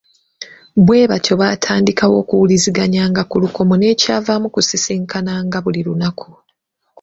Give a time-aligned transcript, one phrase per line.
[0.85, 6.29] Bwe batyo baatandikawo okuwuliziganya ku lukomo nekyavaamu kusisinkananga buli lunaku.